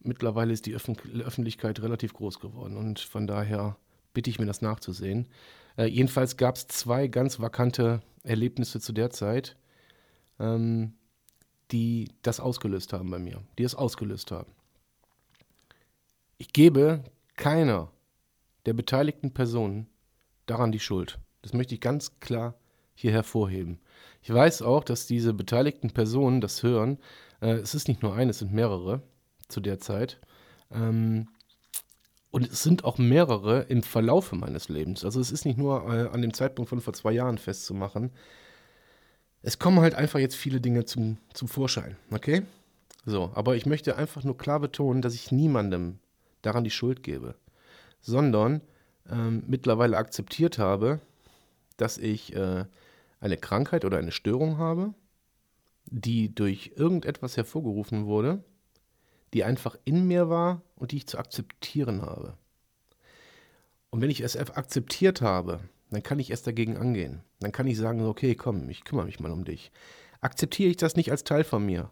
mittlerweile 0.00 0.52
ist 0.52 0.66
die 0.66 0.74
Öffn 0.74 0.96
Öffentlichkeit 1.24 1.80
relativ 1.80 2.12
groß 2.12 2.40
geworden. 2.40 2.76
Und 2.76 2.98
von 2.98 3.28
daher 3.28 3.76
bitte 4.12 4.30
ich 4.30 4.38
mir 4.38 4.46
das 4.46 4.62
nachzusehen. 4.62 5.28
Äh, 5.76 5.86
jedenfalls 5.86 6.36
gab 6.36 6.56
es 6.56 6.66
zwei 6.66 7.08
ganz 7.08 7.40
vakante 7.40 8.00
Erlebnisse 8.22 8.80
zu 8.80 8.92
der 8.92 9.10
Zeit. 9.10 9.56
Ähm, 10.38 10.94
die 11.72 12.10
das 12.22 12.38
ausgelöst 12.38 12.92
haben 12.92 13.10
bei 13.10 13.18
mir, 13.18 13.42
die 13.58 13.64
es 13.64 13.74
ausgelöst 13.74 14.30
haben. 14.30 14.52
Ich 16.38 16.52
gebe 16.52 17.02
keiner 17.36 17.90
der 18.66 18.74
beteiligten 18.74 19.32
Personen 19.32 19.88
daran 20.46 20.70
die 20.70 20.80
Schuld. 20.80 21.18
Das 21.40 21.54
möchte 21.54 21.74
ich 21.74 21.80
ganz 21.80 22.20
klar 22.20 22.54
hier 22.94 23.12
hervorheben. 23.12 23.80
Ich 24.20 24.32
weiß 24.32 24.62
auch, 24.62 24.84
dass 24.84 25.06
diese 25.06 25.32
beteiligten 25.32 25.90
Personen 25.90 26.40
das 26.40 26.62
hören. 26.62 26.98
Äh, 27.40 27.54
es 27.54 27.74
ist 27.74 27.88
nicht 27.88 28.02
nur 28.02 28.14
eine, 28.14 28.30
es 28.30 28.40
sind 28.40 28.52
mehrere 28.52 29.02
zu 29.48 29.60
der 29.60 29.78
Zeit. 29.78 30.20
Ähm, 30.70 31.28
und 32.32 32.50
es 32.50 32.62
sind 32.62 32.84
auch 32.84 32.98
mehrere 32.98 33.60
im 33.68 33.82
Verlaufe 33.82 34.34
meines 34.34 34.68
Lebens. 34.68 35.04
Also 35.04 35.20
es 35.20 35.30
ist 35.30 35.44
nicht 35.44 35.58
nur 35.58 35.84
äh, 35.84 36.08
an 36.08 36.22
dem 36.22 36.34
Zeitpunkt 36.34 36.70
von 36.70 36.80
vor 36.80 36.94
zwei 36.94 37.12
Jahren 37.12 37.38
festzumachen, 37.38 38.10
es 39.42 39.58
kommen 39.58 39.80
halt 39.80 39.94
einfach 39.94 40.18
jetzt 40.18 40.36
viele 40.36 40.60
Dinge 40.60 40.84
zum, 40.84 41.18
zum 41.34 41.48
Vorschein, 41.48 41.96
okay? 42.10 42.42
So, 43.04 43.32
aber 43.34 43.56
ich 43.56 43.66
möchte 43.66 43.96
einfach 43.96 44.24
nur 44.24 44.38
klar 44.38 44.60
betonen, 44.60 45.02
dass 45.02 45.14
ich 45.14 45.32
niemandem 45.32 45.98
daran 46.42 46.64
die 46.64 46.70
Schuld 46.70 47.02
gebe, 47.02 47.34
sondern 48.00 48.62
ähm, 49.10 49.42
mittlerweile 49.46 49.96
akzeptiert 49.96 50.58
habe, 50.58 51.00
dass 51.76 51.98
ich 51.98 52.34
äh, 52.34 52.64
eine 53.20 53.36
Krankheit 53.36 53.84
oder 53.84 53.98
eine 53.98 54.12
Störung 54.12 54.58
habe, 54.58 54.94
die 55.86 56.32
durch 56.32 56.72
irgendetwas 56.76 57.36
hervorgerufen 57.36 58.06
wurde, 58.06 58.42
die 59.32 59.44
einfach 59.44 59.76
in 59.84 60.06
mir 60.06 60.28
war 60.28 60.62
und 60.76 60.92
die 60.92 60.98
ich 60.98 61.06
zu 61.06 61.18
akzeptieren 61.18 62.02
habe. 62.02 62.36
Und 63.90 64.00
wenn 64.00 64.10
ich 64.10 64.20
es 64.20 64.36
akzeptiert 64.36 65.20
habe, 65.20 65.60
dann 65.90 66.02
kann 66.02 66.18
ich 66.18 66.30
erst 66.30 66.46
dagegen 66.46 66.76
angehen. 66.76 67.20
Dann 67.40 67.52
kann 67.52 67.66
ich 67.66 67.76
sagen, 67.76 68.04
okay, 68.06 68.34
komm, 68.34 68.68
ich 68.70 68.84
kümmere 68.84 69.06
mich 69.06 69.20
mal 69.20 69.30
um 69.30 69.44
dich. 69.44 69.70
Akzeptiere 70.20 70.70
ich 70.70 70.76
das 70.76 70.96
nicht 70.96 71.10
als 71.10 71.24
Teil 71.24 71.44
von 71.44 71.66
mir, 71.66 71.90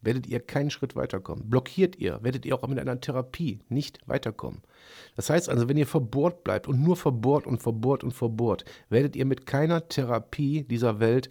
werdet 0.00 0.26
ihr 0.26 0.40
keinen 0.40 0.70
Schritt 0.70 0.96
weiterkommen. 0.96 1.50
Blockiert 1.50 1.96
ihr, 1.96 2.22
werdet 2.22 2.46
ihr 2.46 2.54
auch 2.54 2.66
mit 2.66 2.78
einer 2.78 3.00
Therapie 3.00 3.60
nicht 3.68 4.00
weiterkommen. 4.06 4.62
Das 5.16 5.28
heißt 5.28 5.48
also, 5.48 5.68
wenn 5.68 5.76
ihr 5.76 5.86
verbohrt 5.86 6.44
bleibt 6.44 6.68
und 6.68 6.82
nur 6.82 6.96
verbohrt 6.96 7.46
und 7.46 7.62
verbohrt 7.62 8.04
und 8.04 8.12
verbohrt, 8.12 8.64
werdet 8.88 9.16
ihr 9.16 9.24
mit 9.24 9.46
keiner 9.46 9.88
Therapie 9.88 10.64
dieser 10.64 11.00
Welt 11.00 11.30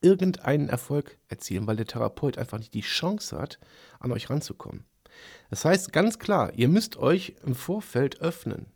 irgendeinen 0.00 0.68
Erfolg 0.68 1.18
erzielen, 1.28 1.66
weil 1.66 1.76
der 1.76 1.86
Therapeut 1.86 2.38
einfach 2.38 2.58
nicht 2.58 2.74
die 2.74 2.80
Chance 2.80 3.38
hat, 3.38 3.58
an 3.98 4.12
euch 4.12 4.30
ranzukommen. 4.30 4.84
Das 5.50 5.64
heißt 5.64 5.92
ganz 5.92 6.18
klar, 6.18 6.52
ihr 6.54 6.68
müsst 6.68 6.96
euch 6.96 7.34
im 7.44 7.54
Vorfeld 7.54 8.20
öffnen, 8.20 8.66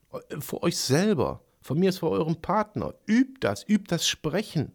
vor 0.40 0.62
euch 0.62 0.76
selber, 0.76 1.42
von 1.64 1.78
mir 1.78 1.88
ist 1.88 1.98
vor 1.98 2.10
eurem 2.10 2.36
Partner. 2.36 2.94
Übt 3.06 3.38
das, 3.40 3.66
übt 3.66 3.86
das 3.88 4.06
Sprechen, 4.06 4.72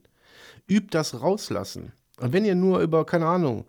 übt 0.68 0.88
das 0.90 1.22
Rauslassen. 1.22 1.94
Und 2.20 2.34
wenn 2.34 2.46
ihr 2.46 2.56
nur 2.56 2.80
über, 2.80 3.06
keine 3.06 3.28
Ahnung, 3.28 3.66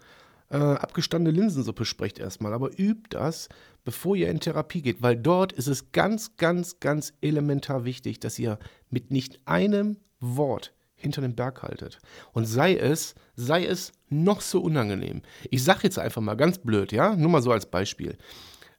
äh, 0.48 0.56
abgestandene 0.56 1.38
Linsensuppe 1.38 1.84
sprecht 1.84 2.18
erstmal, 2.18 2.54
aber 2.54 2.70
übt 2.78 3.10
das, 3.10 3.48
bevor 3.84 4.16
ihr 4.16 4.30
in 4.30 4.40
Therapie 4.40 4.82
geht, 4.82 5.02
weil 5.02 5.16
dort 5.16 5.52
ist 5.52 5.68
es 5.68 5.92
ganz, 5.92 6.36
ganz, 6.36 6.80
ganz 6.80 7.12
elementar 7.20 7.84
wichtig, 7.84 8.20
dass 8.20 8.38
ihr 8.38 8.58
mit 8.88 9.10
nicht 9.10 9.46
einem 9.46 9.98
Wort 10.18 10.72
hinter 11.00 11.22
dem 11.22 11.34
Berg 11.34 11.62
haltet. 11.62 11.98
Und 12.32 12.44
sei 12.46 12.76
es, 12.76 13.14
sei 13.34 13.64
es 13.64 13.92
noch 14.08 14.40
so 14.40 14.60
unangenehm. 14.60 15.22
Ich 15.50 15.64
sage 15.64 15.80
jetzt 15.84 15.98
einfach 15.98 16.22
mal 16.22 16.36
ganz 16.36 16.58
blöd, 16.58 16.92
ja, 16.92 17.16
nur 17.16 17.30
mal 17.30 17.42
so 17.42 17.52
als 17.52 17.66
Beispiel 17.66 18.16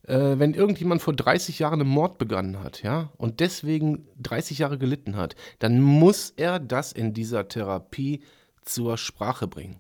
äh, 0.08 0.40
wenn 0.40 0.54
irgendjemand 0.54 1.02
vor 1.02 1.14
30 1.14 1.60
Jahren 1.60 1.82
einen 1.82 1.90
Mord 1.90 2.18
begangen 2.18 2.64
hat, 2.64 2.82
ja, 2.84 3.12
und 3.18 3.40
deswegen 3.40 4.08
30 4.20 4.60
Jahre 4.60 4.78
gelitten 4.78 5.16
hat, 5.16 5.36
dann 5.60 5.82
muss 5.82 6.34
er 6.36 6.60
das 6.60 6.92
in 6.92 7.14
dieser 7.14 7.48
Therapie 7.48 8.22
zur 8.64 8.98
Sprache 8.98 9.48
bringen. 9.48 9.80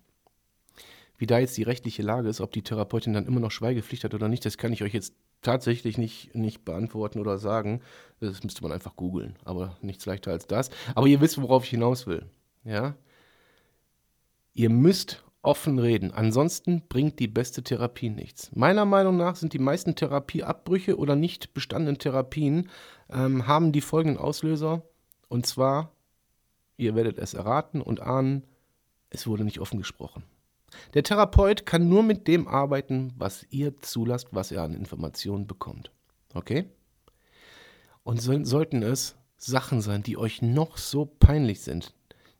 Wie 1.17 1.27
da 1.27 1.39
jetzt 1.39 1.57
die 1.57 1.63
rechtliche 1.63 2.01
Lage 2.01 2.29
ist, 2.29 2.41
ob 2.41 2.51
die 2.51 2.63
Therapeutin 2.63 3.13
dann 3.13 3.27
immer 3.27 3.39
noch 3.39 3.51
Schweigepflicht 3.51 4.03
hat 4.03 4.13
oder 4.13 4.27
nicht, 4.27 4.45
das 4.45 4.57
kann 4.57 4.73
ich 4.73 4.83
euch 4.83 4.93
jetzt 4.93 5.13
tatsächlich 5.41 5.97
nicht, 5.97 6.35
nicht 6.35 6.65
beantworten 6.65 7.19
oder 7.19 7.37
sagen. 7.37 7.81
Das 8.19 8.43
müsste 8.43 8.63
man 8.63 8.71
einfach 8.71 8.95
googeln, 8.95 9.35
aber 9.43 9.77
nichts 9.81 10.05
leichter 10.05 10.31
als 10.31 10.47
das. 10.47 10.69
Aber 10.95 11.07
ihr 11.07 11.21
wisst, 11.21 11.41
worauf 11.41 11.63
ich 11.63 11.71
hinaus 11.71 12.07
will. 12.07 12.25
Ja? 12.63 12.95
Ihr 14.53 14.69
müsst 14.69 15.23
offen 15.41 15.79
reden. 15.79 16.11
Ansonsten 16.11 16.83
bringt 16.87 17.19
die 17.19 17.27
beste 17.27 17.63
Therapie 17.63 18.09
nichts. 18.09 18.51
Meiner 18.53 18.85
Meinung 18.85 19.17
nach 19.17 19.35
sind 19.35 19.53
die 19.53 19.59
meisten 19.59 19.95
Therapieabbrüche 19.95 20.97
oder 20.97 21.15
nicht 21.15 21.53
bestandenen 21.53 21.97
Therapien 21.97 22.69
ähm, 23.09 23.47
haben 23.47 23.71
die 23.71 23.81
folgenden 23.81 24.21
Auslöser. 24.21 24.83
Und 25.29 25.45
zwar, 25.45 25.91
ihr 26.77 26.95
werdet 26.95 27.17
es 27.17 27.33
erraten 27.33 27.81
und 27.81 28.01
ahnen, 28.01 28.43
es 29.09 29.27
wurde 29.27 29.43
nicht 29.43 29.59
offen 29.59 29.77
gesprochen. 29.77 30.23
Der 30.93 31.03
Therapeut 31.03 31.65
kann 31.65 31.89
nur 31.89 32.03
mit 32.03 32.27
dem 32.27 32.47
arbeiten, 32.47 33.13
was 33.17 33.45
ihr 33.49 33.77
zulasst, 33.79 34.27
was 34.31 34.51
er 34.51 34.63
an 34.63 34.73
Informationen 34.73 35.47
bekommt. 35.47 35.91
Okay? 36.33 36.69
Und 38.03 38.21
so, 38.21 38.43
sollten 38.43 38.81
es 38.83 39.15
Sachen 39.37 39.81
sein, 39.81 40.03
die 40.03 40.17
euch 40.17 40.41
noch 40.41 40.77
so 40.77 41.05
peinlich 41.05 41.61
sind, 41.61 41.93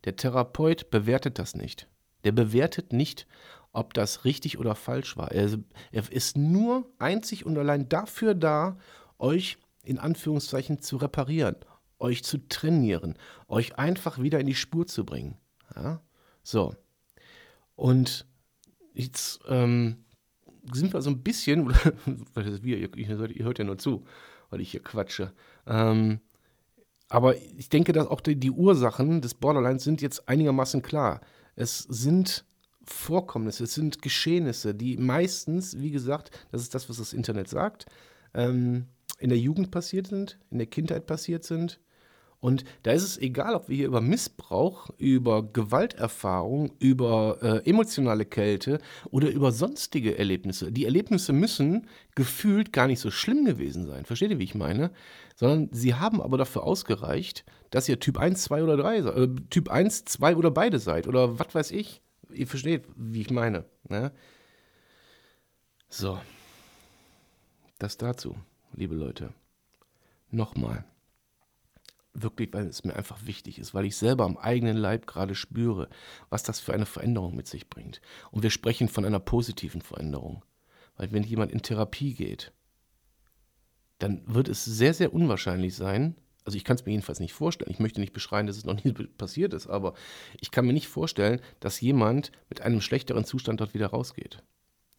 der 0.06 0.16
Therapeut 0.16 0.90
bewertet 0.90 1.40
das 1.40 1.56
nicht. 1.56 1.88
Der 2.24 2.32
bewertet 2.32 2.94
nicht, 2.94 3.28
ob 3.72 3.94
das 3.94 4.26
richtig 4.26 4.60
oder 4.60 4.76
falsch 4.76 5.18
war. 5.18 5.32
Er, 5.32 5.50
er 5.92 6.12
ist 6.12 6.38
nur 6.38 6.90
einzig 7.00 7.46
und 7.46 7.58
allein 7.58 7.90
dafür 7.90 8.36
da, 8.36 8.78
euch 9.18 9.58
in 9.84 9.98
Anführungszeichen 9.98 10.82
zu 10.82 10.98
reparieren, 10.98 11.56
euch 12.00 12.24
zu 12.24 12.38
trainieren, 12.50 13.18
euch 13.48 13.78
einfach 13.78 14.20
wieder 14.20 14.40
in 14.40 14.48
die 14.48 14.56
Spur 14.56 14.88
zu 14.88 15.06
bringen. 15.06 15.38
Ja? 15.76 16.02
So. 16.44 16.76
Und 17.82 18.28
jetzt 18.94 19.40
ähm, 19.48 20.06
sind 20.72 20.94
wir 20.94 21.02
so 21.02 21.10
ein 21.10 21.24
bisschen, 21.24 21.68
wir, 22.36 22.78
ihr, 22.78 22.96
ihr, 22.96 23.18
hört 23.18 23.58
ja 23.58 23.66
nur 23.66 23.80
zu, 23.80 24.06
weil 24.52 24.62
ich 24.62 24.70
hier 24.70 24.84
quatsche. 24.84 25.34
Ähm, 25.66 26.20
aber 27.10 27.38
ich 27.38 27.70
denke, 27.70 27.92
dass 27.92 28.06
auch 28.06 28.22
die, 28.22 28.36
die 28.36 28.52
Ursachen 28.52 29.20
des 29.22 29.34
Borderlines 29.34 29.84
sind 29.84 30.00
jetzt 30.04 30.30
einigermaßen 30.30 30.84
klar. 30.84 31.22
Es 31.56 31.80
sind 31.80 32.46
Vorkommnisse, 32.84 33.64
es 33.64 33.74
sind 33.74 34.04
Geschehnisse, 34.04 34.76
die 34.76 34.98
meistens, 34.98 35.80
wie 35.80 35.90
gesagt, 35.90 36.30
das 36.52 36.62
ist 36.62 36.76
das, 36.76 36.88
was 36.88 36.98
das 36.98 37.14
Internet 37.14 37.48
sagt, 37.48 37.88
ähm, 38.36 38.90
in 39.18 39.30
der 39.30 39.40
Jugend 39.40 39.72
passiert 39.72 40.06
sind, 40.06 40.38
in 40.52 40.60
der 40.60 40.68
Kindheit 40.68 41.08
passiert 41.08 41.44
sind. 41.46 41.80
Und 42.42 42.66
da 42.82 42.92
ist 42.92 43.04
es 43.04 43.20
egal, 43.20 43.54
ob 43.54 43.70
wir 43.70 43.76
hier 43.76 43.86
über 43.86 44.02
Missbrauch, 44.02 44.90
über 44.98 45.44
Gewalterfahrung, 45.44 46.72
über 46.80 47.38
äh, 47.42 47.70
emotionale 47.70 48.26
Kälte 48.26 48.80
oder 49.12 49.30
über 49.30 49.52
sonstige 49.52 50.18
Erlebnisse. 50.18 50.72
Die 50.72 50.86
Erlebnisse 50.86 51.34
müssen 51.34 51.88
gefühlt 52.16 52.74
gar 52.74 52.88
nicht 52.88 53.00
so 53.00 53.12
schlimm 53.12 53.46
gewesen 53.46 53.86
sein. 53.86 54.06
Versteht 54.06 54.32
ihr, 54.32 54.40
wie 54.40 54.46
ich 54.46 54.56
meine? 54.56 54.92
Sondern 55.36 55.70
sie 55.72 55.94
haben 55.94 56.20
aber 56.20 56.40
dafür 56.40 56.64
ausgereicht, 56.64 57.46
dass 57.70 57.88
ihr 57.88 58.00
Typ 58.00 58.18
1, 58.18 58.42
2 58.42 58.64
oder 58.64 58.76
3 58.76 59.02
seid. 59.04 59.18
Äh, 59.18 59.28
typ 59.52 59.70
1, 59.70 60.06
2 60.06 60.36
oder 60.36 60.50
beide 60.50 60.80
seid. 60.80 61.08
Oder 61.08 61.38
was 61.38 61.54
weiß 61.54 61.70
ich. 61.70 62.02
Ihr 62.34 62.48
versteht, 62.48 62.86
wie 62.96 63.22
ich 63.22 63.30
meine. 63.30 63.66
Ne? 63.88 64.12
So. 65.90 66.20
Das 67.78 67.98
dazu, 67.98 68.36
liebe 68.74 68.96
Leute. 68.96 69.32
Nochmal. 70.32 70.86
Wirklich, 72.14 72.54
weil 72.54 72.68
es 72.68 72.84
mir 72.84 72.96
einfach 72.96 73.26
wichtig 73.26 73.60
ist, 73.60 73.74
weil 73.74 73.86
ich 73.86 73.96
selber 73.96 74.26
am 74.26 74.38
eigenen 74.38 74.78
Leib 74.78 75.08
gerade 75.08 75.36
spüre, 75.36 75.90
was 76.30 76.44
das 76.44 76.60
für 76.60 76.74
eine 76.74 76.86
Veränderung 76.86 77.36
mit 77.36 77.48
sich 77.48 77.70
bringt. 77.70 78.02
Und 78.32 78.44
wir 78.44 78.50
sprechen 78.50 78.90
von 78.90 79.06
einer 79.06 79.20
positiven 79.20 79.82
Veränderung. 79.82 80.44
Weil 80.98 81.12
wenn 81.12 81.24
jemand 81.24 81.52
in 81.52 81.62
Therapie 81.62 82.14
geht, 82.14 82.52
dann 84.00 84.22
wird 84.26 84.48
es 84.48 84.66
sehr, 84.66 84.94
sehr 84.94 85.14
unwahrscheinlich 85.14 85.76
sein, 85.76 86.16
also 86.44 86.58
ich 86.58 86.64
kann 86.64 86.76
es 86.76 86.86
mir 86.86 86.92
jedenfalls 86.92 87.20
nicht 87.20 87.34
vorstellen, 87.34 87.72
ich 87.72 87.80
möchte 87.80 88.00
nicht 88.00 88.14
beschreien, 88.14 88.48
dass 88.48 88.58
es 88.58 88.66
noch 88.66 88.84
nie 88.84 88.92
passiert 89.18 89.54
ist, 89.54 89.68
aber 89.68 89.94
ich 90.40 90.52
kann 90.52 90.66
mir 90.66 90.74
nicht 90.74 90.88
vorstellen, 90.88 91.40
dass 91.60 91.82
jemand 91.82 92.32
mit 92.50 92.62
einem 92.62 92.82
schlechteren 92.82 93.26
Zustand 93.26 93.62
dort 93.62 93.74
wieder 93.74 93.88
rausgeht. 93.88 94.44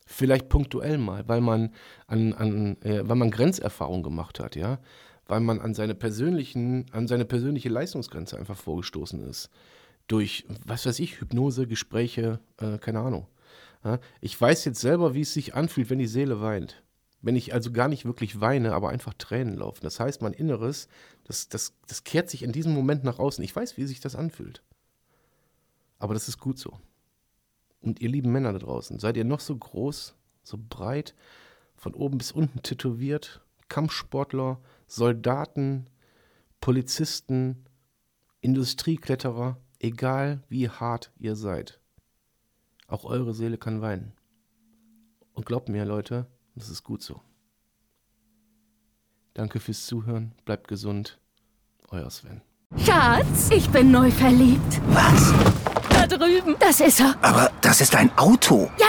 Vielleicht 0.07 0.49
punktuell 0.49 0.99
mal, 0.99 1.27
weil 1.29 1.41
man 1.41 1.73
an, 2.07 2.33
an 2.33 2.81
äh, 2.83 3.09
weil 3.09 3.17
man 3.17 3.31
Grenzerfahrung 3.31 4.03
gemacht 4.03 4.41
hat, 4.41 4.57
ja, 4.57 4.79
weil 5.27 5.41
man 5.41 5.61
an 5.61 5.75
seine 5.75 5.95
persönlichen, 5.95 6.87
an 6.93 7.09
seine 7.09 7.25
persönliche 7.25 7.69
Leistungsgrenze 7.69 8.39
einfach 8.39 8.57
vorgestoßen 8.57 9.29
ist. 9.29 9.51
Durch, 10.09 10.45
was 10.67 10.85
weiß 10.85 10.99
ich, 10.99 11.21
Hypnose, 11.21 11.67
Gespräche, 11.67 12.41
äh, 12.59 12.79
keine 12.79 13.01
Ahnung. 13.01 13.27
Ja, 13.85 13.99
ich 14.21 14.41
weiß 14.41 14.65
jetzt 14.65 14.81
selber, 14.81 15.15
wie 15.15 15.23
es 15.23 15.33
sich 15.33 15.55
anfühlt, 15.55 15.91
wenn 15.91 15.99
die 15.99 16.07
Seele 16.07 16.41
weint. 16.41 16.83
Wenn 17.21 17.37
ich 17.37 17.55
also 17.55 17.71
gar 17.71 17.89
nicht 17.89 18.05
wirklich 18.05 18.41
weine, 18.41 18.75
aber 18.75 18.89
einfach 18.91 19.15
Tränen 19.15 19.57
laufen. 19.57 19.85
Das 19.85 20.01
heißt, 20.01 20.23
mein 20.23 20.33
Inneres, 20.33 20.89
das, 21.25 21.49
das, 21.49 21.75
das 21.87 22.03
kehrt 22.05 22.29
sich 22.29 22.43
in 22.43 22.53
diesem 22.53 22.75
Moment 22.75 23.05
nach 23.05 23.19
außen. 23.19 23.45
Ich 23.45 23.55
weiß, 23.55 23.77
wie 23.77 23.87
sich 23.87 24.01
das 24.01 24.17
anfühlt. 24.17 24.63
Aber 25.99 26.15
das 26.15 26.29
ist 26.29 26.39
gut 26.39 26.59
so. 26.59 26.79
Und 27.81 28.01
ihr 28.01 28.09
lieben 28.09 28.33
Männer 28.33 28.53
da 28.53 28.59
draußen, 28.59 28.99
seid 28.99 29.17
ihr 29.17 29.25
noch 29.25 29.41
so 29.41 29.57
groß, 29.57 30.15
so 30.43 30.59
breit, 30.69 31.15
von 31.77 31.95
oben 31.95 32.19
bis 32.19 32.31
unten 32.31 32.63
tätowiert, 32.63 33.41
Kampfsportler, 33.69 34.61
Soldaten, 34.95 35.89
Polizisten, 36.61 37.65
Industriekletterer, 38.43 39.57
egal 39.79 40.43
wie 40.51 40.69
hart 40.69 41.13
ihr 41.19 41.35
seid. 41.35 41.81
Auch 42.89 43.07
eure 43.07 43.33
Seele 43.33 43.57
kann 43.57 43.81
weinen. 43.81 44.13
Und 45.33 45.47
glaubt 45.47 45.71
mir, 45.71 45.87
Leute, 45.87 46.27
das 46.55 46.69
ist 46.69 46.83
gut 46.83 47.03
so. 47.03 47.23
Danke 49.33 49.61
fürs 49.61 49.87
Zuhören, 49.87 50.35
bleibt 50.45 50.69
gesund. 50.69 51.19
Euer 51.89 52.11
Sven. 52.11 52.43
Schatz, 52.77 53.49
ich 53.51 53.71
bin 53.71 53.93
neu 53.93 54.11
verliebt. 54.11 54.83
Was? 54.89 55.33
Da 55.89 56.07
drüben. 56.07 56.55
Das 56.61 56.81
ist 56.81 57.01
er. 57.01 57.17
Aber 57.25 57.51
das 57.63 57.81
ist 57.81 57.95
ein 57.97 58.11
Auto. 58.19 58.71
Ja, 58.79 58.89